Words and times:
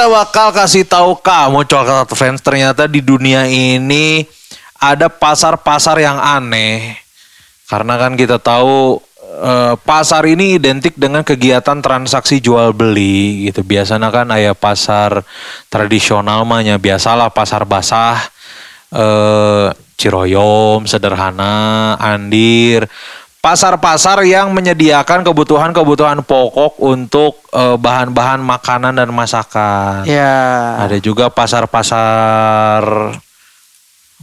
kita 0.00 0.16
bakal 0.16 0.48
kasih 0.56 0.88
tahu 0.88 1.12
kamu 1.20 1.68
coklat 1.68 2.08
friends 2.16 2.40
ternyata 2.40 2.88
di 2.88 3.04
dunia 3.04 3.44
ini 3.44 4.24
ada 4.80 5.12
pasar-pasar 5.12 6.00
yang 6.00 6.16
aneh. 6.16 6.96
Karena 7.68 8.00
kan 8.00 8.16
kita 8.16 8.40
tahu 8.40 8.96
eh, 9.20 9.76
pasar 9.84 10.24
ini 10.24 10.56
identik 10.56 10.96
dengan 10.96 11.20
kegiatan 11.20 11.84
transaksi 11.84 12.40
jual 12.40 12.72
beli 12.72 13.52
gitu. 13.52 13.60
Biasanya 13.60 14.08
kan 14.08 14.32
ayah 14.32 14.56
pasar 14.56 15.20
tradisional 15.68 16.48
mahnya 16.48 16.80
biasalah 16.80 17.28
pasar 17.28 17.68
basah 17.68 18.24
eh 18.96 19.68
Ciroyom, 20.00 20.88
sederhana, 20.88 21.92
Andir. 22.00 22.88
Pasar-pasar 23.40 24.20
yang 24.28 24.52
menyediakan 24.52 25.24
kebutuhan-kebutuhan 25.24 26.20
pokok 26.28 26.76
untuk 26.76 27.40
eh, 27.56 27.76
bahan-bahan 27.80 28.44
makanan 28.44 29.00
dan 29.00 29.08
masakan. 29.16 30.04
Ya. 30.04 30.76
Ada 30.76 31.00
juga 31.00 31.32
pasar-pasar 31.32 32.84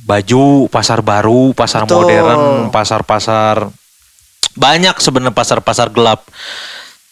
baju, 0.06 0.70
pasar 0.70 1.02
baru, 1.02 1.52
pasar 1.58 1.90
Betul. 1.90 2.06
modern, 2.06 2.70
pasar-pasar 2.70 3.74
banyak 4.58 4.96
sebenarnya 4.98 5.34
pasar-pasar 5.34 5.94
gelap. 5.94 6.26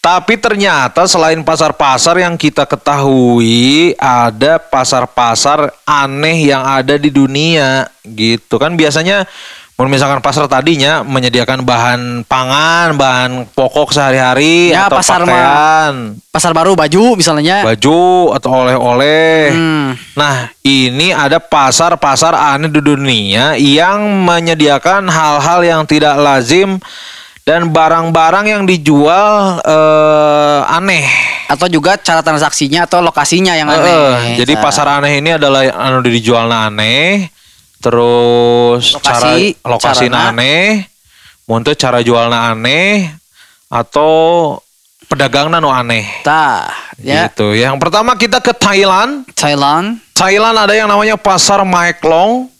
Tapi 0.02 0.38
ternyata 0.38 1.02
selain 1.10 1.42
pasar-pasar 1.42 2.22
yang 2.22 2.38
kita 2.38 2.62
ketahui 2.62 3.90
ada 3.98 4.62
pasar-pasar 4.62 5.74
aneh 5.82 6.54
yang 6.54 6.62
ada 6.62 6.94
di 6.94 7.10
dunia 7.10 7.90
gitu 8.06 8.54
kan 8.54 8.78
biasanya 8.78 9.26
misalkan 9.84 10.24
pasar 10.24 10.48
tadinya 10.48 11.04
menyediakan 11.04 11.60
bahan 11.60 12.00
pangan, 12.24 12.96
bahan 12.96 13.44
pokok 13.52 13.92
sehari-hari 13.92 14.72
Ya, 14.72 14.88
atau 14.88 14.96
pasar 15.04 15.20
pakaian, 15.20 16.16
Pasar 16.32 16.56
baru 16.56 16.72
baju 16.72 17.12
misalnya. 17.12 17.60
baju 17.60 18.32
atau 18.32 18.50
oleh-oleh. 18.56 19.52
Hmm. 19.52 19.92
Nah, 20.16 20.48
ini 20.64 21.12
ada 21.12 21.36
pasar-pasar 21.36 22.32
aneh 22.32 22.72
di 22.72 22.80
dunia 22.80 23.60
yang 23.60 24.00
menyediakan 24.24 25.12
hal-hal 25.12 25.60
yang 25.60 25.82
tidak 25.84 26.16
lazim 26.16 26.80
dan 27.44 27.68
barang-barang 27.68 28.48
yang 28.48 28.62
dijual 28.64 29.60
eh, 29.60 30.60
aneh. 30.72 31.04
Atau 31.46 31.68
juga 31.68 31.94
cara 31.94 32.24
transaksinya 32.24 32.88
atau 32.88 32.98
lokasinya 32.98 33.52
yang 33.52 33.68
Eh, 33.68 33.76
aneh. 33.76 34.40
jadi 34.40 34.56
Nah, 34.56 34.62
pasar 34.64 34.88
aneh 34.88 35.20
ini 35.20 35.36
adalah 35.36 35.68
anu 35.68 36.00
dijualna 36.00 36.66
aneh, 36.66 37.28
terus 37.80 38.96
Lokasi, 38.96 39.56
cara 39.56 39.68
lokasi 39.68 40.06
carana. 40.10 40.32
aneh, 40.32 40.88
muntah 41.46 41.76
cara 41.76 42.00
jualna 42.02 42.52
aneh 42.52 43.10
atau 43.70 44.56
pedagangna 45.06 45.62
nu 45.62 45.70
aneh. 45.70 46.06
Tah, 46.26 46.70
ya. 46.98 47.30
Gitu. 47.30 47.54
Yang 47.56 47.76
pertama 47.78 48.14
kita 48.18 48.42
ke 48.42 48.52
Thailand. 48.54 49.26
Thailand. 49.34 50.02
Thailand 50.16 50.56
ada 50.56 50.74
yang 50.74 50.90
namanya 50.90 51.14
pasar 51.14 51.62
Maeklong. 51.62 52.50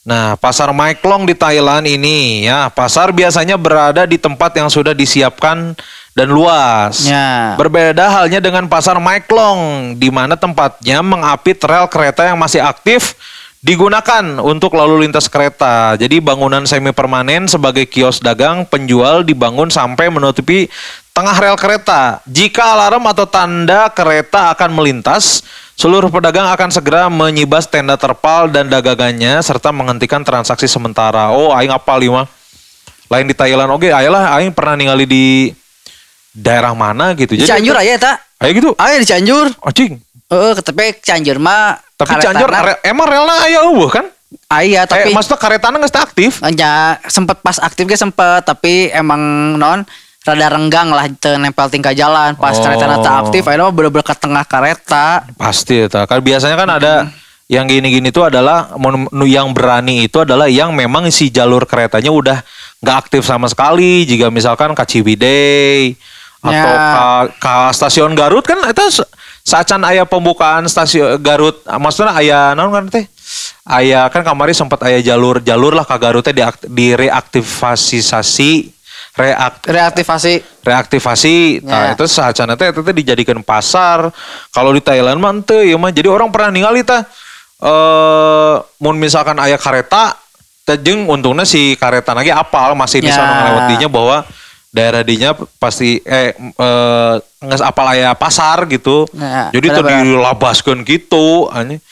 Nah, 0.00 0.34
pasar 0.40 0.72
Maeklong 0.72 1.28
di 1.28 1.36
Thailand 1.36 1.84
ini 1.84 2.48
ya, 2.48 2.72
pasar 2.72 3.12
biasanya 3.12 3.60
berada 3.60 4.08
di 4.08 4.16
tempat 4.16 4.56
yang 4.56 4.72
sudah 4.72 4.96
disiapkan 4.96 5.76
dan 6.16 6.28
luas. 6.32 7.06
Ya. 7.06 7.54
Berbeda 7.54 8.08
halnya 8.10 8.40
dengan 8.42 8.66
pasar 8.66 8.98
Maeklong 8.98 9.94
di 10.00 10.08
mana 10.10 10.34
tempatnya 10.34 11.04
mengapit 11.04 11.60
rel 11.62 11.86
kereta 11.86 12.26
yang 12.26 12.40
masih 12.40 12.64
aktif 12.64 13.14
digunakan 13.60 14.40
untuk 14.40 14.72
lalu 14.76 15.06
lintas 15.06 15.28
kereta. 15.28 15.94
Jadi 16.00 16.18
bangunan 16.18 16.64
semi 16.64 16.92
permanen 16.96 17.44
sebagai 17.44 17.84
kios 17.84 18.20
dagang 18.20 18.64
penjual 18.64 19.20
dibangun 19.22 19.68
sampai 19.68 20.08
menutupi 20.08 20.66
tengah 21.12 21.36
rel 21.36 21.56
kereta. 21.60 22.24
Jika 22.24 22.74
alarm 22.76 23.04
atau 23.12 23.28
tanda 23.28 23.92
kereta 23.92 24.56
akan 24.56 24.72
melintas, 24.72 25.44
seluruh 25.76 26.08
pedagang 26.08 26.48
akan 26.48 26.72
segera 26.72 27.12
menyibas 27.12 27.68
tenda 27.68 28.00
terpal 28.00 28.48
dan 28.48 28.72
dagangannya 28.72 29.44
serta 29.44 29.70
menghentikan 29.70 30.24
transaksi 30.24 30.64
sementara. 30.64 31.32
Oh, 31.32 31.52
aing 31.52 31.72
apal 31.72 32.00
lima. 32.00 32.24
Lain 33.10 33.26
di 33.26 33.34
Thailand 33.34 33.74
oke, 33.74 33.90
ayolah 33.90 34.38
aing 34.38 34.54
pernah 34.54 34.78
ningali 34.78 35.04
di 35.04 35.50
daerah 36.30 36.72
mana 36.72 37.12
gitu. 37.18 37.36
Di 37.36 37.44
Cianjur 37.44 37.74
aja 37.74 37.98
tak? 37.98 38.16
Ayo 38.40 38.50
gitu. 38.56 38.70
Ayo 38.78 38.96
di 39.02 39.06
Cianjur. 39.06 39.50
Anjing. 39.60 39.98
Heeh, 40.30 40.54
tapi 40.62 40.94
Cianjur 41.02 41.42
mah 41.42 41.89
Tapi 42.00 42.08
karetana- 42.10 42.24
Cianjur 42.24 42.50
emang 42.82 43.06
relna 43.06 43.34
aya 43.40 43.60
eueuh 43.62 43.90
kan? 43.90 44.06
Aya 44.46 44.82
Tapi 44.82 45.04
tapi 45.04 45.10
maksudnya 45.10 45.38
karetana 45.38 45.76
geus 45.76 45.92
aktif. 45.92 46.32
ya 46.50 46.72
sempet 47.04 47.38
pas 47.38 47.58
aktif 47.58 47.84
ge 47.84 47.94
sempet 47.94 48.42
tapi 48.42 48.88
emang 48.88 49.18
non 49.54 49.82
rada 50.20 50.46
renggang 50.48 50.88
lah 50.88 51.08
teu 51.12 51.34
nempel 51.34 51.66
tingkah 51.66 51.90
jalan 51.90 52.34
pas 52.34 52.52
Oh. 52.52 52.62
kereta 52.62 52.84
teu 52.96 53.14
aktif 53.18 53.42
akhirnya 53.42 53.66
mah 53.66 53.74
bener-bener 53.74 54.02
ke 54.02 54.14
tengah 54.14 54.44
kereta 54.44 55.26
Pasti 55.34 55.82
eta. 55.82 56.04
Kan 56.04 56.20
biasanya 56.20 56.54
kan 56.54 56.70
ada 56.70 56.92
yang 57.46 57.66
gini-gini 57.66 58.08
itu 58.08 58.20
adalah 58.20 58.70
yang 59.20 59.50
berani 59.50 60.06
itu 60.06 60.20
adalah 60.20 60.46
yang 60.46 60.70
memang 60.70 61.10
si 61.10 61.28
jalur 61.28 61.64
keretanya 61.64 62.08
udah 62.08 62.38
nggak 62.78 62.96
aktif 63.00 63.22
sama 63.22 63.44
sekali. 63.44 64.04
Jika 64.04 64.30
misalkan 64.30 64.70
ke 64.70 64.84
Ciwidey 64.84 65.98
atau 66.40 66.54
Ya. 66.54 66.64
ke, 66.64 67.04
ke 67.36 67.54
stasiun 67.72 68.14
Garut 68.14 68.40
kan 68.42 68.62
itu 68.62 69.02
sacan 69.40 69.80
ayah 69.88 70.04
pembukaan 70.04 70.68
stasiun 70.68 71.18
Garut 71.18 71.64
maksudnya 71.66 72.14
ayah 72.20 72.42
naon 72.54 72.70
kan 72.70 72.84
teh 72.88 73.04
ayah 73.66 74.06
kan 74.12 74.22
kemarin 74.22 74.54
sempat 74.54 74.78
ayah 74.86 75.00
jalur 75.02 75.40
jalur 75.40 75.72
lah 75.74 75.84
ke 75.84 75.96
Garut 75.96 76.22
teh 76.22 76.36
direaktivasi 76.68 77.98
reakt 79.18 79.66
reaktivasi 79.66 80.34
reaktivasi 80.62 81.36
nah 81.66 81.90
Ya. 81.90 81.98
itu 81.98 82.04
sahacana 82.06 82.54
teh 82.54 82.70
itu 82.70 82.80
teh 82.80 82.94
dijadikan 82.94 83.42
pasar 83.42 84.08
kalau 84.54 84.70
di 84.70 84.80
Thailand 84.80 85.18
mah 85.18 85.34
teu 85.42 85.66
ya 85.66 85.76
mah 85.76 85.90
jadi 85.90 86.08
orang 86.08 86.30
pernah 86.30 86.54
ningali 86.54 86.86
tah 86.86 87.02
eh 87.60 88.54
mun 88.80 88.96
misalkan 88.96 89.36
aya 89.36 89.58
kareta 89.58 90.14
teh 90.64 90.78
jeung 90.78 91.10
untungnya 91.10 91.44
si 91.44 91.74
kareta 91.76 92.14
lagi 92.14 92.30
apal 92.30 92.78
masih 92.78 93.02
bisa 93.02 93.20
Ya. 93.20 93.26
ngelewat 93.28 93.62
dinya 93.74 93.88
bahwa 93.90 94.16
daerah 94.70 95.02
dinya 95.02 95.34
pasti 95.58 95.98
eh 96.06 96.34
eh 96.34 97.12
nges 97.42 97.62
apal 97.62 97.86
aya 97.90 98.14
pasar 98.14 98.70
gitu. 98.70 99.06
Ya, 99.14 99.50
jadi 99.50 99.66
tuh 99.74 99.84
dilabaskeun 99.86 100.80
gitu 100.86 101.50
anjing. 101.50 101.82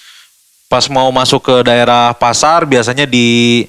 pas 0.68 0.84
mau 0.92 1.08
masuk 1.08 1.48
ke 1.48 1.56
daerah 1.64 2.12
pasar 2.12 2.68
biasanya 2.68 3.08
di 3.08 3.64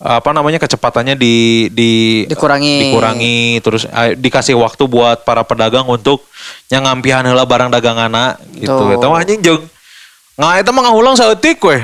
apa 0.00 0.32
namanya 0.32 0.56
kecepatannya 0.56 1.12
di 1.12 1.68
di 1.68 1.90
Dikurangi. 2.24 2.88
dikurangi. 2.88 3.60
Terus 3.60 3.84
eh, 3.84 4.16
dikasih 4.16 4.56
waktu 4.56 4.88
buat 4.88 5.28
para 5.28 5.44
pedagang 5.44 5.84
untuk 5.84 6.24
nyangampihan 6.72 7.20
heula 7.28 7.44
barang 7.44 7.68
dagangana 7.68 8.40
gitu. 8.56 8.96
Eta 8.96 9.06
mah 9.12 9.20
anjing 9.20 9.44
jeung 9.44 9.62
nggak 10.40 10.64
eta 10.64 10.70
mah 10.72 10.82
ngahulang 10.88 11.20
saeutik 11.20 11.60
we 11.60 11.76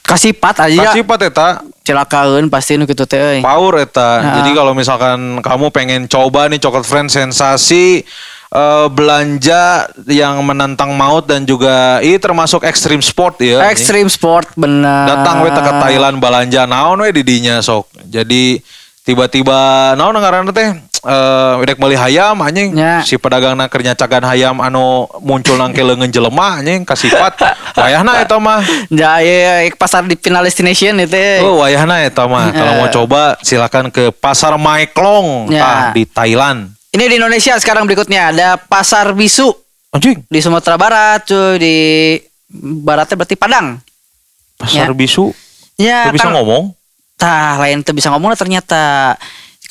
kasih 0.00 0.32
pat 0.32 0.56
aja 0.64 0.88
kasih 0.88 1.04
pat 1.04 1.20
eta 1.28 1.60
celakaeun 1.84 2.48
pasti 2.48 2.80
nu 2.80 2.88
kitu 2.88 3.04
teh 3.04 3.44
power 3.44 3.84
eta 3.84 4.10
Nah. 4.18 4.34
jadi 4.40 4.50
kalau 4.56 4.72
misalkan 4.72 5.44
kamu 5.44 5.68
pengen 5.68 6.02
coba 6.08 6.48
nih 6.48 6.56
coklat 6.56 6.88
friend 6.88 7.12
sensasi 7.12 8.00
eh, 8.48 8.86
belanja 8.88 9.92
yang 10.08 10.40
menantang 10.40 10.96
maut 10.96 11.28
dan 11.28 11.44
juga 11.44 12.00
ini 12.00 12.16
termasuk 12.16 12.64
ekstrim 12.64 13.04
sport 13.04 13.36
ya. 13.42 13.68
Extreme 13.68 14.08
sport 14.08 14.48
bener. 14.56 15.04
datang 15.10 15.44
we 15.44 15.52
ke 15.52 15.72
Thailand 15.84 16.16
balanja 16.22 16.64
naon 16.64 17.04
we 17.04 17.12
di 17.12 17.20
dinya 17.20 17.60
sok. 17.60 17.90
Jadi 18.08 18.62
tiba-tiba 19.04 19.92
naon 19.98 20.16
ngaranna 20.16 20.54
teh 20.56 20.72
eh 21.04 21.52
wedek 21.60 21.76
meuli 21.76 21.94
hayam 21.94 22.34
anjing 22.40 22.72
Ya. 22.72 23.04
si 23.04 23.20
pedagangna 23.20 23.68
keur 23.68 23.84
nyacagan 23.84 24.24
hayam 24.24 24.56
anu 24.58 25.04
muncul 25.20 25.54
nang 25.54 25.70
leungeun 25.70 26.08
jelema 26.08 26.58
anjing 26.58 26.82
kasifat 26.82 27.36
wayahna 27.76 28.24
eta 28.24 28.40
mah. 28.40 28.64
Ya, 28.88 29.20
ya, 29.20 29.60
ya, 29.60 29.68
pasar 29.76 30.02
di 30.04 30.16
final 30.16 30.42
destination 30.42 30.96
itu. 30.98 31.44
Oh 31.44 31.60
wayahna 31.60 32.00
eta 32.02 32.24
mah. 32.24 32.48
Kalau 32.50 32.72
mau 32.80 32.88
coba 32.88 33.36
silakan 33.40 33.92
ke 33.92 34.08
Pasar 34.10 34.56
Maeklong 34.56 35.52
Ya. 35.52 35.92
di 35.92 36.08
Thailand. 36.08 36.72
Ini 36.90 37.04
di 37.06 37.14
Indonesia 37.18 37.52
sekarang 37.58 37.84
berikutnya 37.84 38.30
ada 38.30 38.48
pasar 38.56 39.12
bisu 39.12 39.50
Anjing, 39.90 40.22
di 40.26 40.38
Sumatera 40.38 40.74
Barat 40.74 41.22
cuy 41.22 41.58
di 41.58 41.76
baratnya 42.82 43.14
berarti 43.14 43.36
Padang. 43.36 43.78
Pasar 44.56 44.90
Ya. 44.90 44.94
bisu. 44.94 45.34
Ya, 45.74 46.08
bisa 46.08 46.30
ngomong. 46.30 46.70
tah 47.14 47.58
lain 47.62 47.82
tuh 47.82 47.94
bisa 47.94 48.10
ngomong 48.10 48.34
ternyata. 48.34 49.14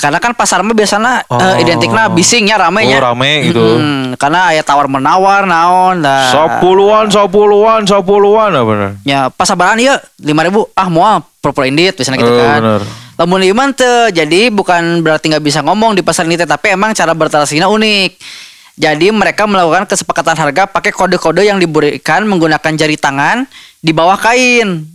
Karena 0.03 0.19
kan 0.19 0.35
pasar 0.35 0.59
mah 0.59 0.75
biasanya 0.75 1.23
Oh. 1.25 1.39
eh, 1.39 1.63
identiknya 1.63 2.11
bisingnya 2.11 2.59
rame 2.59 2.83
ya. 2.83 3.00
Oh, 3.00 3.03
rame 3.05 3.47
gitu. 3.47 3.63
Mm-mm, 3.79 4.19
karena 4.19 4.51
aya 4.51 4.59
tawar 4.59 4.85
menawar 4.85 5.47
naon 5.47 6.03
dah. 6.03 6.27
Sepuluhan, 6.27 7.07
sepuluhan, 7.07 7.88
sepuluhan 7.88 8.51
apa 8.51 8.65
bener? 8.67 8.89
Ya 9.01 9.31
pas 9.31 9.47
sabaran 9.47 9.79
ieu 9.79 9.95
5000 10.19 10.44
ah 10.73 10.88
moal 10.88 11.15
purple 11.39 11.63
indit 11.65 11.95
biasanya 11.95 12.19
gitu 12.19 12.27
Eh, 12.29 12.38
kan. 12.38 12.59
bener. 12.59 12.81
Lamun 13.13 13.39
iman 13.45 13.69
teu 13.71 14.11
jadi 14.11 14.51
bukan 14.51 15.00
berarti 15.00 15.31
nggak 15.31 15.39
bisa 15.41 15.61
ngomong 15.61 15.94
di 15.94 16.03
pasar 16.03 16.25
ini 16.25 16.35
tapi 16.35 16.67
emang 16.69 16.91
cara 16.91 17.13
bertransaksinya 17.13 17.71
unik. 17.71 18.11
Jadi 18.73 19.07
mereka 19.07 19.45
melakukan 19.45 19.85
kesepakatan 19.85 20.33
harga 20.35 20.65
pakai 20.65 20.89
kode-kode 20.89 21.45
yang 21.45 21.61
diberikan 21.61 22.25
menggunakan 22.25 22.73
jari 22.73 22.97
tangan 22.97 23.45
di 23.77 23.94
bawah 23.94 24.17
kain. 24.17 24.89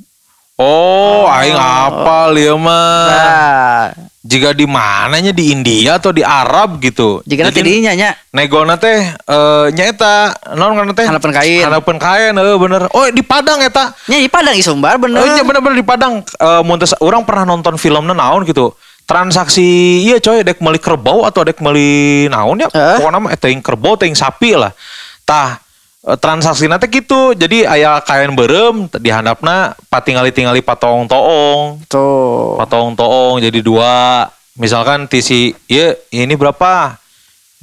Oh, 0.58 1.30
aing 1.30 1.54
apal 1.54 2.34
ya 2.34 2.58
mah. 2.58 3.06
Nah, 3.06 3.94
jika 4.26 4.50
di 4.50 4.66
mananya? 4.66 5.30
Di 5.30 5.54
India 5.54 6.02
atau 6.02 6.10
di 6.10 6.26
Arab 6.26 6.82
gitu. 6.82 7.22
Jika 7.22 7.46
nanti 7.46 7.62
dinya 7.62 7.94
nya. 7.94 8.10
negona 8.34 8.74
teh 8.74 9.06
eh 9.06 9.66
nyaeta 9.70 10.34
non 10.58 10.74
ngaranna 10.74 10.98
teh? 10.98 11.06
Hanapan 11.06 11.30
kain. 11.30 11.62
hanapan 11.62 11.96
kain 12.02 12.34
eh 12.34 12.58
bener. 12.58 12.90
Oh 12.90 13.06
di 13.06 13.22
Padang 13.22 13.62
eta. 13.62 13.94
Nya 14.10 14.18
di 14.18 14.26
Padang 14.26 14.58
Isumbar 14.58 14.98
bener. 14.98 15.22
oh 15.22 15.26
iya 15.30 15.46
bener-bener 15.46 15.78
di 15.78 15.86
Padang. 15.86 16.26
Eh 16.26 16.62
mun 16.66 16.82
teu- 16.82 16.98
orang 17.06 17.22
pernah 17.22 17.46
nonton 17.46 17.78
filmnya 17.78 18.10
naon 18.10 18.42
gitu. 18.42 18.74
Transaksi 19.06 20.02
iya 20.02 20.18
coy 20.18 20.42
dek 20.42 20.58
meuli 20.58 20.82
kerbau 20.82 21.22
atau 21.22 21.46
dek 21.46 21.62
meuli 21.62 22.26
naon 22.26 22.58
ya? 22.58 22.68
Eh. 22.74 22.98
pokoknya 22.98 23.18
mah 23.22 23.32
teuing 23.38 23.62
kerbau 23.62 23.94
teuing 23.94 24.18
sapi 24.18 24.58
lah. 24.58 24.74
Tah 25.22 25.54
eh, 25.54 25.67
transaksi 26.16 26.64
nanti 26.64 26.88
gitu 26.88 27.36
jadi 27.36 27.68
ayah 27.68 28.00
kain 28.00 28.32
berem 28.32 28.88
di 28.96 29.12
handapna 29.12 29.76
patingali 29.92 30.32
tingali 30.32 30.64
patong 30.64 31.04
toong 31.04 31.84
Tuh. 31.84 32.56
potong 32.56 32.96
toong 32.96 33.44
jadi 33.44 33.60
dua 33.60 34.24
misalkan 34.56 35.04
tisi 35.04 35.52
iya 35.68 35.92
ini 36.08 36.32
berapa 36.32 36.96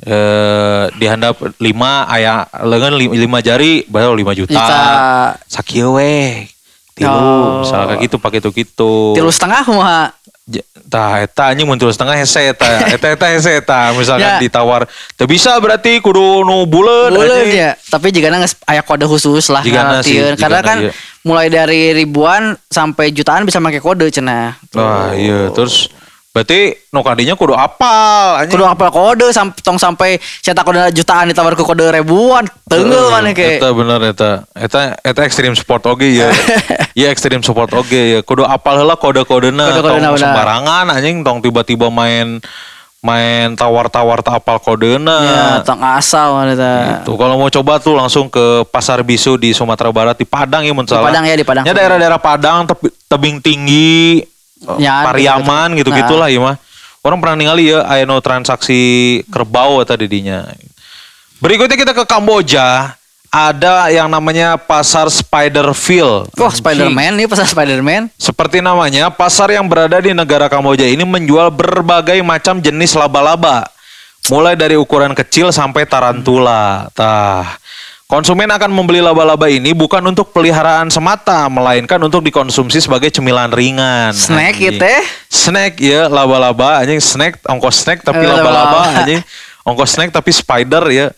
eh 0.05 0.91
di 0.93 1.05
handap 1.07 1.39
lima 1.57 2.03
ayah 2.11 2.45
lengan 2.61 2.93
lima, 2.93 3.15
lima 3.15 3.39
jari 3.39 3.87
baru 3.87 4.11
lima 4.11 4.35
juta 4.35 4.53
Juta. 4.53 4.83
sakieu 5.47 5.95
we 5.95 6.45
tilu 6.93 7.09
Oh. 7.09 7.63
misalnya 7.63 7.95
kayak 7.95 8.01
gitu 8.05 8.15
pakai 8.19 8.39
itu 8.39 8.49
gitu 8.53 8.93
Tilu 9.15 9.27
setengah 9.27 9.63
mah. 9.67 10.11
Tah 10.85 11.25
eta 11.25 11.49
anjing 11.49 11.65
muncul 11.65 11.89
setengah 11.89 12.21
hese 12.21 12.53
eta 12.53 12.85
eta 12.93 13.07
eta 13.17 13.25
hese 13.33 13.57
eta 13.57 13.89
misalkan 13.97 14.37
Ya. 14.37 14.37
ditawar 14.37 14.85
teu 15.17 15.25
bisa 15.25 15.57
berarti 15.57 15.97
kudu 15.97 16.45
nu 16.45 16.69
Boleh 16.69 17.09
anjing. 17.09 17.49
ya, 17.57 17.73
tapi 17.89 18.13
jika 18.13 18.29
nangis 18.29 18.53
aya 18.69 18.85
kode 18.85 19.09
khusus 19.09 19.49
lah 19.49 19.65
Jigana 19.65 20.05
sih. 20.05 20.21
Karena 20.37 20.61
kan 20.61 20.85
iya. 20.85 20.93
mulai 21.25 21.49
dari 21.49 21.97
ribuan 21.97 22.53
sampai 22.69 23.09
jutaan 23.09 23.41
bisa 23.41 23.57
pakai 23.57 23.81
kode 23.81 24.05
cenah. 24.13 24.53
wah 24.77 25.17
iya 25.17 25.49
terus 25.49 25.89
berarti 26.35 26.75
nu 26.91 26.99
kadinya 26.99 27.31
kudu 27.39 27.55
apal 27.55 28.43
anjing 28.43 28.59
Kudu 28.59 28.67
apal 28.67 28.91
kode 28.91 29.31
sampai 29.31 29.55
tong 29.63 29.79
sampai 29.79 30.19
cetak 30.43 30.67
kode 30.67 30.91
jutaan 30.91 31.31
ditawar 31.31 31.55
ke 31.55 31.63
kode 31.63 31.87
ribuan. 31.95 32.43
Tenggel 32.67 33.07
mana 33.07 33.31
ke. 33.31 33.63
Eta 33.63 33.71
bener 33.71 34.03
eta. 34.03 34.43
Eta 34.51 34.99
eta 34.99 35.23
ekstrim 35.23 35.55
sport 35.55 35.87
oge 35.87 36.11
ya. 36.11 36.27
Iya 36.99 37.15
ekstrim 37.15 37.39
sport 37.39 37.71
oge 37.71 38.19
ya. 38.19 38.19
Kudu 38.19 38.43
apal 38.43 38.83
heula 38.83 38.99
kode-kodena 38.99 39.79
Kode-kodena, 39.79 40.11
tong 40.11 40.19
benar. 40.19 40.19
sembarangan 40.19 40.85
anjing 40.91 41.23
tong 41.23 41.39
tiba-tiba 41.39 41.87
main 41.87 42.43
main 42.99 43.53
tawar-tawar 43.55 44.19
tak 44.19 44.43
apal 44.43 44.59
kodena. 44.59 45.17
Ya, 45.23 45.43
tong 45.63 45.79
asal 45.79 46.51
eta. 46.51 46.99
Tuh 47.07 47.15
kalau 47.15 47.39
mau 47.39 47.47
coba 47.47 47.79
tuh 47.79 47.95
langsung 47.95 48.27
ke 48.27 48.67
Pasar 48.67 48.99
Bisu 49.07 49.39
di 49.39 49.55
Sumatera 49.55 49.87
Barat 49.93 50.19
di 50.19 50.27
Padang 50.27 50.67
ya 50.67 50.75
mun 50.75 50.83
salah. 50.83 51.07
Padang 51.07 51.23
ya, 51.23 51.37
di 51.37 51.47
Padang. 51.47 51.63
Ya 51.63 51.71
daerah-daerah 51.71 52.19
Padang 52.19 52.67
tebing 53.07 53.39
tinggi 53.39 54.19
Ya, 54.81 55.05
Pariaman 55.05 55.77
gitu-gitu. 55.77 55.93
gitu-gitulah 55.93 56.27
ya 56.29 56.39
mah. 56.41 56.55
Orang 57.05 57.21
pernah 57.21 57.37
ningali 57.37 57.69
ya 57.69 57.85
nu 58.09 58.17
transaksi 58.17 59.21
kerbau 59.29 59.85
di 59.85 60.07
dinya. 60.09 60.49
Berikutnya 61.37 61.77
kita 61.77 61.93
ke 61.93 62.01
Kamboja. 62.01 62.97
Ada 63.35 63.91
yang 63.91 64.07
namanya 64.07 64.55
Pasar 64.55 65.11
Spiderville. 65.11 66.23
Wah, 66.39 66.53
Spider-Man 66.55 67.19
nih 67.19 67.27
pasar 67.27 67.43
Spider-Man. 67.43 68.07
Seperti 68.15 68.63
namanya, 68.63 69.11
pasar 69.11 69.51
yang 69.51 69.67
berada 69.67 69.99
di 69.99 70.15
negara 70.15 70.47
Kamboja 70.47 70.87
ini 70.87 71.03
menjual 71.03 71.51
berbagai 71.51 72.15
macam 72.23 72.63
jenis 72.63 72.95
laba-laba. 72.95 73.67
Mulai 74.31 74.55
dari 74.55 74.79
ukuran 74.79 75.11
kecil 75.11 75.51
sampai 75.51 75.83
tarantula. 75.83 76.87
Tah. 76.95 77.59
Konsumen 78.15 78.47
akan 78.47 78.71
membeli 78.71 79.03
laba-laba 79.03 79.51
ini 79.51 79.75
bukan 79.75 79.99
untuk 80.07 80.31
peliharaan 80.31 80.87
semata, 80.87 81.51
melainkan 81.51 81.99
untuk 81.99 82.23
dikonsumsi 82.23 82.79
sebagai 82.79 83.11
cemilan 83.11 83.51
ringan. 83.51 84.15
Snack 84.15 84.55
Anjing. 84.55 84.71
gitu 84.71 84.85
ya. 84.87 85.01
Snack 85.27 85.73
ya, 85.83 86.01
laba-laba 86.07 86.79
anjing 86.79 87.03
snack, 87.03 87.43
ongkos 87.43 87.83
snack 87.83 88.07
tapi 88.07 88.23
laba-laba 88.23 88.47
laba-laba. 88.47 89.03
anjing. 89.03 89.19
Ongkos 89.67 89.99
snack 89.99 90.15
tapi 90.15 90.31
spider 90.31 90.87
ya. 90.95 91.11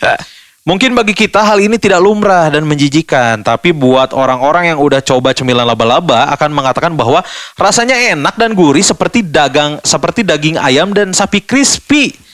Mungkin 0.65 0.97
bagi 0.97 1.13
kita 1.13 1.45
hal 1.45 1.61
ini 1.61 1.77
tidak 1.77 2.01
lumrah 2.01 2.49
dan 2.49 2.65
menjijikan, 2.65 3.45
tapi 3.45 3.77
buat 3.77 4.17
orang-orang 4.17 4.73
yang 4.73 4.81
udah 4.81 4.97
coba 5.05 5.37
cemilan 5.37 5.69
laba-laba 5.69 6.33
akan 6.33 6.49
mengatakan 6.49 6.97
bahwa 6.97 7.21
rasanya 7.61 7.93
enak 7.93 8.41
dan 8.41 8.57
gurih 8.57 8.81
seperti 8.81 9.21
dagang 9.21 9.77
seperti 9.85 10.25
daging 10.25 10.57
ayam 10.57 10.97
dan 10.97 11.13
sapi 11.13 11.45
crispy. 11.45 12.25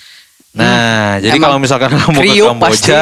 Nah, 0.53 1.17
jadi 1.17 1.33
Emang 1.33 1.49
kalau 1.49 1.57
misalkan 1.57 1.89
kamu 1.89 2.13
ke 2.13 2.33
Kamboja, 2.45 2.61
pasti. 2.61 2.93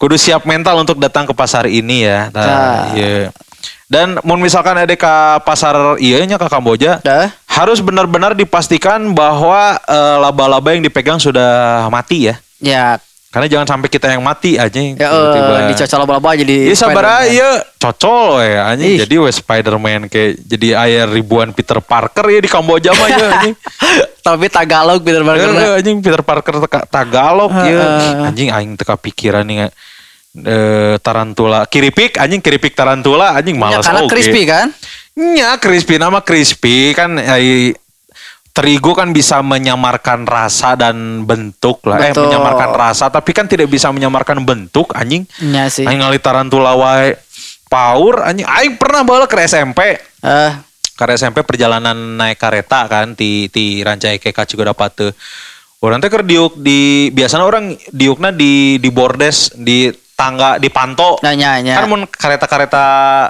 kudu 0.00 0.16
siap 0.16 0.48
mental 0.48 0.80
untuk 0.80 0.96
datang 0.96 1.28
ke 1.28 1.36
pasar 1.36 1.68
ini 1.68 2.08
ya. 2.08 2.32
Nah, 2.32 2.40
Nah. 2.40 2.80
iya. 2.96 3.28
Dan 3.86 4.16
mau 4.24 4.40
misalkan 4.40 4.72
ada 4.72 4.88
ke 4.88 5.14
pasar 5.44 6.00
iya 6.00 6.24
nya 6.24 6.40
ke 6.40 6.48
Kamboja, 6.48 7.04
Dah. 7.04 7.28
harus 7.44 7.84
benar-benar 7.84 8.32
dipastikan 8.32 9.12
bahwa 9.12 9.76
eh, 9.78 10.16
laba-laba 10.16 10.72
yang 10.72 10.80
dipegang 10.80 11.20
sudah 11.20 11.84
mati 11.92 12.32
ya. 12.32 12.40
Ya, 12.56 12.96
Karena 13.32 13.48
jangan 13.48 13.64
sampai 13.66 13.88
kita 13.88 14.06
yang 14.06 14.20
mati 14.20 14.54
aja 14.54 14.76
ya 14.76 14.92
tiba-tiba. 14.92 15.52
eh, 15.56 15.64
dicocol 15.72 15.98
laba-laba 15.98 16.30
jadi 16.36 16.56
Iya 16.68 16.76
sabar 16.76 17.04
aja 17.24 17.48
cocol 17.74 18.38
ya 18.38 18.60
anjing 18.68 18.92
Ih. 18.92 18.98
jadi 19.02 19.14
we 19.18 19.30
Spider-Man 19.32 20.00
kayak 20.06 20.36
jadi 20.38 20.68
air 20.78 21.08
ribuan 21.08 21.48
Peter 21.50 21.80
Parker 21.80 22.28
ya 22.28 22.38
di 22.38 22.46
Kamboja 22.46 22.92
mah 22.92 23.08
ya 23.08 23.26
anjing. 23.32 23.54
Tapi 24.22 24.46
Tagalog 24.46 25.00
Peter 25.00 25.24
Parker. 25.24 25.48
Eh, 25.50 25.72
anjing 25.80 25.96
Peter 25.98 26.20
Parker 26.20 26.60
teka 26.60 26.84
Tagalog 26.84 27.50
ya. 27.56 27.80
Anjing 28.22 28.52
aing 28.52 28.76
teka 28.76 28.94
pikiran 28.94 29.42
nih 29.42 29.72
eh, 30.34 30.94
tarantula 30.98 31.64
kiripik 31.64 32.16
anjing 32.16 32.38
kiripik 32.38 32.72
tarantula 32.72 33.32
anjing 33.32 33.56
Ya, 33.56 33.62
malas 33.62 33.84
karena 33.84 34.04
oge. 34.04 34.12
crispy 34.12 34.42
kan? 34.44 34.68
Nya 35.12 35.56
crispy 35.56 35.96
nama 35.96 36.20
crispy 36.20 36.92
kan 36.92 37.16
ai, 37.16 37.72
terigu 38.52 38.92
kan 38.92 39.10
bisa 39.16 39.40
menyamarkan 39.40 40.28
rasa 40.28 40.76
dan 40.76 41.24
bentuk 41.24 41.80
lah. 41.88 41.98
Eh 42.00 42.12
Betul. 42.12 42.28
menyamarkan 42.28 42.70
rasa 42.76 43.08
tapi 43.08 43.32
kan 43.32 43.48
tidak 43.48 43.72
bisa 43.72 43.88
menyamarkan 43.88 44.44
bentuk 44.44 44.92
anjing. 44.92 45.24
Iya 45.40 45.72
sih. 45.72 45.88
Aing 45.88 46.04
ngali 46.04 46.20
tarantula 46.20 46.76
wae 46.76 47.16
power 47.66 48.28
anjing 48.28 48.44
aing 48.44 48.76
pernah 48.76 49.02
bawa 49.02 49.24
ke 49.24 49.40
SMP. 49.48 49.96
Eh, 50.22 50.52
Ke 50.92 51.08
SMP 51.16 51.40
perjalanan 51.42 51.96
naik 51.96 52.36
kereta 52.36 52.84
kan 52.84 53.16
di 53.16 53.48
di 53.48 53.80
Rancai 53.80 54.20
ke 54.20 54.30
Kacigodapate. 54.30 55.16
Orang 55.82 55.98
teh 55.98 56.12
keur 56.12 56.22
diuk 56.22 56.60
di 56.60 57.10
biasanya 57.10 57.42
orang 57.48 57.74
diukna 57.90 58.30
di 58.30 58.76
di 58.78 58.90
bordes 58.92 59.50
di 59.56 59.90
tangga 60.22 60.50
di 60.62 60.70
panto. 60.70 61.18
Nah, 61.18 61.34
nya, 61.34 61.58
nya. 61.58 61.82
Kan 61.82 61.90
mun 61.90 62.06
kereta-kereta 62.06 62.84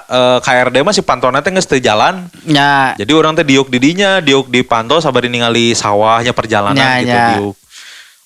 eh, 0.05 0.39
KRD 0.45 0.85
mah 0.85 0.93
si 0.93 1.01
pantona 1.01 1.41
teh 1.41 1.49
geus 1.49 1.65
teu 1.65 1.81
jalan. 1.81 2.29
nya. 2.45 2.93
Jadi 3.01 3.13
orang 3.17 3.33
teh 3.33 3.49
diuk 3.49 3.73
di 3.73 3.81
dinya, 3.81 4.21
diuk 4.21 4.53
di 4.53 4.61
panto 4.61 5.01
sabar 5.01 5.25
ningali 5.25 5.73
sawahnya 5.73 6.37
perjalanan 6.37 6.77
Nya, 6.77 7.01
gitu 7.01 7.09
nya. 7.09 7.27
diuk. 7.41 7.57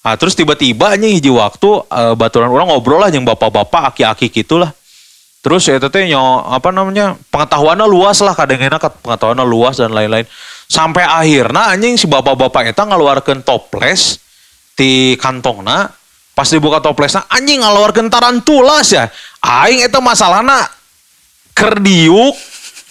Nah, 0.03 0.15
terus 0.19 0.35
tiba-tiba 0.35 0.99
nya 0.99 1.07
hiji 1.07 1.31
waktu 1.31 1.71
eh, 1.87 2.15
baturan 2.19 2.51
orang 2.51 2.67
ngobrol 2.75 2.99
lah 2.99 3.15
yang 3.15 3.23
bapak-bapak 3.23 3.95
aki-aki 3.95 4.35
gitulah. 4.35 4.75
Terus 5.47 5.63
ya 5.71 5.79
teteh 5.79 6.11
nyo 6.11 6.43
apa 6.43 6.75
namanya 6.75 7.15
pengetahuannya 7.31 7.87
luas 7.87 8.19
lah 8.19 8.35
kadang-kadang 8.35 8.83
pengetahuannya 8.83 9.47
luas 9.47 9.79
dan 9.79 9.95
lain-lain. 9.95 10.27
Sampai 10.67 11.07
akhirnya 11.07 11.71
anjing 11.71 11.95
si 11.95 12.11
bapak-bapak 12.11 12.75
eta 12.75 12.83
ngeluarkan 12.83 13.47
toples 13.47 14.19
di 14.75 15.15
kantongna 15.15 15.87
pas 16.37 16.45
dibuka 16.45 16.85
toplesnya 16.85 17.25
anjing 17.33 17.65
ngeluarkan 17.65 18.13
tarantulas 18.13 18.93
ya. 18.93 19.09
Aing 19.41 19.81
eta 19.81 20.05
masalahna 20.05 20.69
kerdiuk 21.57 22.37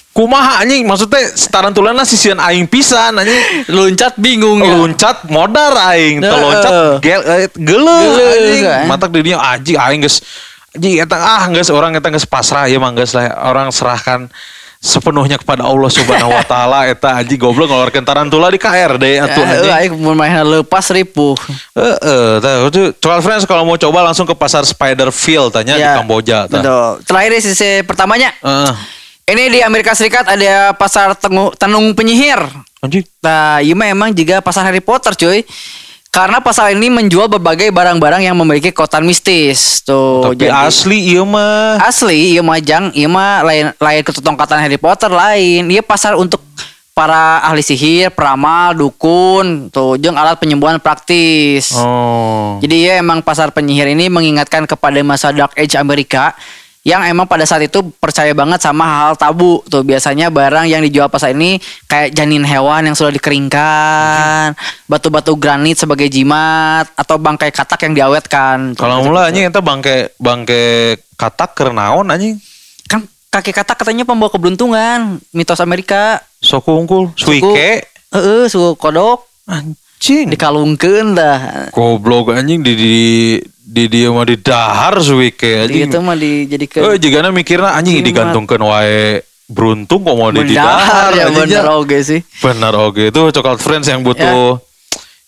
kumaha 0.10 0.64
anjing 0.64 0.88
maksudnya 0.88 1.28
tarantulana 1.52 2.02
sisian 2.02 2.40
aing 2.40 2.66
pisan 2.66 3.20
anjing 3.20 3.38
Loncat 3.70 4.16
bingung 4.18 4.64
ya. 4.64 4.74
loncat 4.74 5.28
modar 5.30 5.76
aing 5.94 6.24
Heeh. 6.24 6.32
teloncat 6.32 6.74
gel 7.04 7.22
eh, 7.22 7.48
geuleuh 7.54 8.00
Geuleuh, 8.02 8.32
anjing 8.34 8.64
kan. 8.64 8.84
matak 8.90 9.10
di 9.14 9.20
dinya 9.22 9.40
anjing 9.44 9.78
aing 9.78 10.00
geus 10.02 10.24
anjing 10.72 11.04
eta 11.04 11.18
ah 11.20 11.44
geus 11.52 11.68
orang 11.70 11.94
eta 11.94 12.08
geus 12.10 12.24
pasrah 12.26 12.66
ya 12.66 12.80
mah 12.80 12.96
geus 12.96 13.12
lah 13.12 13.28
orang 13.46 13.70
serahkan 13.70 14.32
sepenuhnya 14.80 15.40
kepada 15.40 15.66
Allah 15.66 15.90
Subhanahu 15.90 16.32
wa 16.32 16.46
taala 16.46 16.86
eta 16.92 17.22
anjing 17.22 17.40
goblok 17.40 17.70
ngeluarkeun 17.72 18.06
tarantula 18.06 18.48
di 18.54 18.60
KRD 18.62 19.06
atuh 19.24 19.44
Eh, 19.44 19.54
anjing 19.58 19.74
aing 19.74 19.94
mun 19.98 20.16
main 20.16 20.32
lepas 20.42 20.86
ripuh. 20.94 21.34
Heeh, 21.74 22.40
tah 22.40 22.70
Coral 23.02 23.22
Friends 23.26 23.44
kalau 23.50 23.66
mau 23.66 23.78
coba 23.78 24.06
langsung 24.06 24.26
ke 24.26 24.36
pasar 24.38 24.64
Spiderfield 24.66 25.52
tanya 25.54 25.76
di 25.76 25.84
Ya, 25.84 26.00
Kamboja 26.00 26.46
tah. 26.46 26.62
Betul. 26.62 26.90
Terakhir 27.06 27.32
di 27.34 27.42
sisi 27.42 27.70
pertamanya. 27.84 28.32
Heeh. 28.42 28.74
Ini 29.26 29.44
di 29.50 29.60
Amerika 29.66 29.98
Serikat 29.98 30.30
ada 30.30 30.78
pasar 30.78 31.18
tengu, 31.18 31.50
tenung 31.58 31.98
penyihir. 31.98 32.38
Anjing 32.86 33.02
Nah, 33.26 33.58
iya 33.58 33.74
mah 33.74 33.90
emang 33.90 34.14
juga 34.14 34.38
pasar 34.38 34.70
Harry 34.70 34.86
Potter, 34.86 35.18
cuy. 35.18 35.42
Karena 36.16 36.40
pasar 36.40 36.72
ini 36.72 36.88
menjual 36.88 37.28
berbagai 37.28 37.76
barang-barang 37.76 38.24
yang 38.24 38.40
memiliki 38.40 38.72
kekuatan 38.72 39.04
mistis. 39.04 39.84
Tuh, 39.84 40.24
tapi 40.24 40.48
asli 40.48 41.12
iya 41.12 41.28
mah 41.28 41.76
asli 41.84 42.32
iya 42.32 42.40
mah 42.40 42.56
jang, 42.64 42.88
iya 42.96 43.12
mah 43.12 43.44
lain 43.44 43.76
lain 43.76 44.00
ketutongkatan 44.00 44.64
Harry 44.64 44.80
Potter 44.80 45.12
lain. 45.12 45.68
Iya 45.68 45.84
pasar 45.84 46.16
untuk 46.16 46.40
para 46.96 47.44
ahli 47.44 47.60
sihir, 47.60 48.16
peramal, 48.16 48.72
dukun, 48.80 49.68
tuh 49.68 50.00
jeung 50.00 50.16
alat 50.16 50.40
penyembuhan 50.40 50.80
praktis. 50.80 51.76
Oh. 51.76 52.64
Jadi 52.64 52.88
ya 52.88 53.04
emang 53.04 53.20
pasar 53.20 53.52
penyihir 53.52 53.92
ini 53.92 54.08
mengingatkan 54.08 54.64
kepada 54.64 54.96
masa 55.04 55.36
Dark 55.36 55.52
Age 55.60 55.76
Amerika 55.76 56.32
yang 56.86 57.02
emang 57.02 57.26
pada 57.26 57.42
saat 57.44 57.66
itu 57.66 57.82
percaya 57.98 58.30
banget 58.32 58.62
sama 58.62 58.86
hal-hal 58.86 59.18
tabu 59.18 59.66
tuh 59.66 59.82
biasanya 59.82 60.30
barang 60.30 60.70
yang 60.70 60.86
dijual 60.86 61.10
pasar 61.10 61.34
ini 61.34 61.58
kayak 61.90 62.14
janin 62.14 62.46
hewan 62.46 62.86
yang 62.86 62.94
sudah 62.94 63.10
dikeringkan, 63.10 64.54
batu-batu 64.86 65.34
granit 65.34 65.82
sebagai 65.82 66.06
jimat 66.08 66.86
atau 66.94 67.18
bangkai 67.18 67.50
katak 67.50 67.90
yang 67.90 67.98
diawetkan. 67.98 68.78
Kalau 68.78 69.02
gitu. 69.02 69.06
mula 69.10 69.34
anjing 69.34 69.50
kita 69.50 69.66
bangke 69.66 70.14
bangke 70.22 70.64
katak 71.18 71.58
kernaon 71.58 72.06
anjing. 72.06 72.38
kan 72.86 73.02
kaki 73.34 73.50
katak 73.50 73.82
katanya 73.82 74.06
pembawa 74.06 74.30
keberuntungan, 74.30 75.18
mitos 75.34 75.58
Amerika. 75.58 76.22
Soku 76.38 76.70
unggul, 76.78 77.10
Suku- 77.18 77.42
suike. 77.42 77.82
Heeh, 78.14 78.46
suku 78.46 78.78
kodok 78.78 79.26
Anjing. 79.50 80.30
dikalungkeun 80.30 81.18
dah. 81.18 81.74
Goblok 81.74 82.38
anjing 82.38 82.62
di 82.62 82.74
di 82.78 82.96
di 83.66 83.90
dia 83.90 84.14
mah 84.14 84.30
di 84.30 84.38
dahar 84.38 85.02
Jadi 85.02 85.66
anjing. 85.82 85.90
itu 85.90 85.98
mah 85.98 86.14
dijadikan 86.14 86.82
Eh 86.86 87.02
jigana 87.02 87.34
mikirna 87.34 87.74
anjing 87.74 87.98
Jimat. 87.98 88.06
digantungkeun 88.30 88.62
wae 88.62 89.26
beruntung 89.46 90.06
kok 90.06 90.14
mau 90.14 90.30
di 90.30 90.54
dahar 90.54 91.10
ya 91.12 91.26
ya. 91.44 91.62
oke 91.74 91.98
sih. 92.00 92.22
Benar 92.40 92.78
oke 92.78 93.10
itu 93.10 93.20
coklat 93.34 93.58
friends 93.58 93.90
yang 93.90 94.06
butuh 94.06 94.62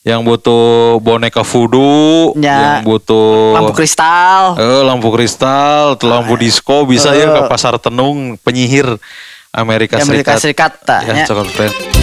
Ya. 0.05 0.15
yang 0.15 0.23
butuh 0.23 1.01
boneka 1.03 1.43
voodoo, 1.43 2.31
Ya. 2.39 2.79
yang 2.79 2.87
butuh 2.87 3.57
Lampu 3.59 3.75
kristal. 3.75 4.55
Eh, 4.55 4.81
lampu 4.85 5.11
kristal, 5.11 5.99
lampu 5.99 6.39
disco 6.39 6.87
bisa 6.87 7.11
ya 7.11 7.27
ke 7.27 7.41
Eh. 7.43 7.49
pasar 7.49 7.75
tenung 7.75 8.39
penyihir 8.39 8.87
Amerika 9.51 9.97
Amerika 9.99 10.37
Serikat. 10.39 10.71
Serikat, 10.85 11.03
Ya, 11.03 11.13
ya. 11.21 11.25
coklat 11.25 11.49
friends. 11.51 11.96